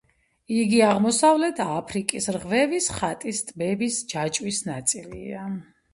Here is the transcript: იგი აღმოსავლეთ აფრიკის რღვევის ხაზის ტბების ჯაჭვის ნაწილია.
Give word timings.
იგი 0.59 0.79
აღმოსავლეთ 0.85 1.61
აფრიკის 1.65 2.29
რღვევის 2.37 2.89
ხაზის 3.01 3.43
ტბების 3.51 4.03
ჯაჭვის 4.15 4.63
ნაწილია. 4.71 5.45